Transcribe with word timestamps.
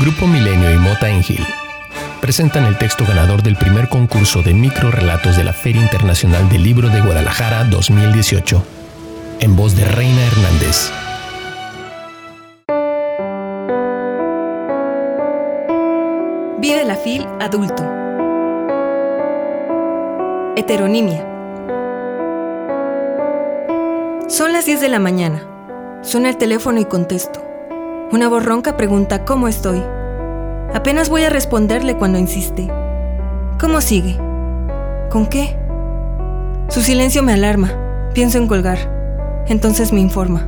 Grupo 0.00 0.26
Milenio 0.26 0.72
y 0.72 0.78
Mota 0.78 1.08
Engil 1.08 1.44
presentan 2.20 2.64
el 2.64 2.76
texto 2.78 3.04
ganador 3.06 3.42
del 3.42 3.54
primer 3.54 3.88
concurso 3.88 4.42
de 4.42 4.54
microrelatos 4.54 5.36
de 5.36 5.44
la 5.44 5.52
Feria 5.52 5.82
Internacional 5.82 6.48
del 6.48 6.64
Libro 6.64 6.88
de 6.88 7.00
Guadalajara 7.00 7.64
2018, 7.64 8.64
en 9.40 9.56
voz 9.56 9.76
de 9.76 9.84
Reina 9.84 10.24
Hernández. 10.24 10.90
Vive 16.58 16.84
la 16.86 16.96
FIL 16.96 17.26
adulto. 17.40 17.84
Heteronimia. 20.56 21.24
Son 24.28 24.52
las 24.52 24.66
10 24.66 24.80
de 24.80 24.88
la 24.88 24.98
mañana. 24.98 25.46
Suena 26.02 26.30
el 26.30 26.36
teléfono 26.36 26.80
y 26.80 26.84
contesto. 26.84 27.43
Una 28.14 28.28
voz 28.28 28.44
ronca 28.44 28.76
pregunta 28.76 29.24
cómo 29.24 29.48
estoy. 29.48 29.82
Apenas 30.72 31.08
voy 31.08 31.24
a 31.24 31.30
responderle 31.30 31.96
cuando 31.96 32.16
insiste. 32.16 32.70
¿Cómo 33.58 33.80
sigue? 33.80 34.16
¿Con 35.10 35.26
qué? 35.26 35.58
Su 36.68 36.80
silencio 36.80 37.24
me 37.24 37.32
alarma. 37.32 37.72
Pienso 38.14 38.38
en 38.38 38.46
colgar. 38.46 38.78
Entonces 39.48 39.92
me 39.92 39.98
informa. 39.98 40.46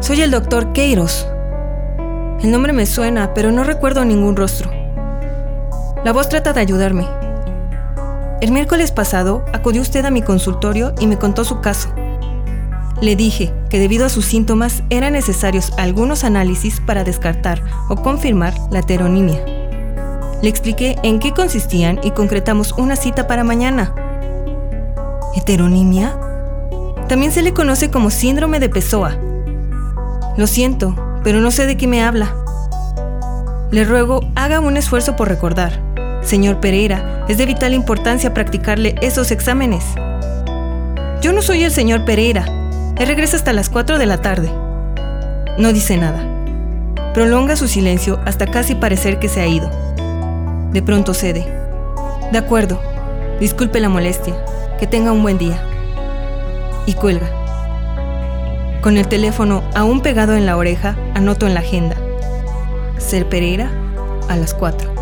Soy 0.00 0.20
el 0.20 0.32
doctor 0.32 0.72
Queiros. 0.72 1.28
El 2.40 2.50
nombre 2.50 2.72
me 2.72 2.86
suena, 2.86 3.34
pero 3.34 3.52
no 3.52 3.62
recuerdo 3.62 4.04
ningún 4.04 4.34
rostro. 4.34 4.68
La 6.02 6.12
voz 6.12 6.28
trata 6.28 6.52
de 6.52 6.60
ayudarme. 6.60 7.06
El 8.40 8.50
miércoles 8.50 8.90
pasado 8.90 9.44
acudió 9.52 9.80
usted 9.80 10.04
a 10.04 10.10
mi 10.10 10.22
consultorio 10.22 10.92
y 10.98 11.06
me 11.06 11.18
contó 11.18 11.44
su 11.44 11.60
caso. 11.60 11.94
Le 13.02 13.16
dije 13.16 13.52
que 13.68 13.80
debido 13.80 14.06
a 14.06 14.08
sus 14.08 14.24
síntomas 14.24 14.84
eran 14.88 15.14
necesarios 15.14 15.72
algunos 15.76 16.22
análisis 16.22 16.78
para 16.78 17.02
descartar 17.02 17.60
o 17.88 17.96
confirmar 17.96 18.54
la 18.70 18.78
heteronimia. 18.78 19.44
Le 20.40 20.48
expliqué 20.48 20.96
en 21.02 21.18
qué 21.18 21.32
consistían 21.32 21.98
y 22.04 22.12
concretamos 22.12 22.70
una 22.78 22.94
cita 22.94 23.26
para 23.26 23.42
mañana. 23.42 23.92
¿Heteronimia? 25.34 26.16
También 27.08 27.32
se 27.32 27.42
le 27.42 27.52
conoce 27.52 27.90
como 27.90 28.08
síndrome 28.08 28.60
de 28.60 28.68
Pessoa. 28.68 29.16
Lo 30.36 30.46
siento, 30.46 30.94
pero 31.24 31.40
no 31.40 31.50
sé 31.50 31.66
de 31.66 31.76
qué 31.76 31.88
me 31.88 32.04
habla. 32.04 32.36
Le 33.72 33.82
ruego 33.82 34.20
haga 34.36 34.60
un 34.60 34.76
esfuerzo 34.76 35.16
por 35.16 35.26
recordar. 35.26 35.82
Señor 36.22 36.60
Pereira, 36.60 37.26
es 37.28 37.36
de 37.36 37.46
vital 37.46 37.74
importancia 37.74 38.32
practicarle 38.32 38.94
esos 39.00 39.32
exámenes. 39.32 39.84
Yo 41.20 41.32
no 41.32 41.42
soy 41.42 41.64
el 41.64 41.72
señor 41.72 42.04
Pereira, 42.04 42.61
él 42.96 43.08
regresa 43.08 43.36
hasta 43.36 43.52
las 43.52 43.68
4 43.70 43.98
de 43.98 44.06
la 44.06 44.18
tarde. 44.18 44.52
No 45.58 45.72
dice 45.72 45.96
nada. 45.96 46.24
Prolonga 47.14 47.56
su 47.56 47.68
silencio 47.68 48.20
hasta 48.24 48.46
casi 48.46 48.74
parecer 48.74 49.18
que 49.18 49.28
se 49.28 49.40
ha 49.40 49.46
ido. 49.46 49.70
De 50.72 50.82
pronto 50.82 51.14
cede. 51.14 51.46
De 52.30 52.38
acuerdo. 52.38 52.80
Disculpe 53.40 53.80
la 53.80 53.88
molestia. 53.88 54.34
Que 54.78 54.86
tenga 54.86 55.12
un 55.12 55.22
buen 55.22 55.38
día. 55.38 55.62
Y 56.86 56.94
cuelga. 56.94 57.28
Con 58.82 58.96
el 58.96 59.08
teléfono 59.08 59.62
aún 59.74 60.00
pegado 60.00 60.34
en 60.34 60.46
la 60.46 60.56
oreja, 60.56 60.96
anoto 61.14 61.46
en 61.46 61.54
la 61.54 61.60
agenda. 61.60 61.96
Ser 62.98 63.28
Pereira 63.28 63.70
a 64.28 64.36
las 64.36 64.54
4. 64.54 65.01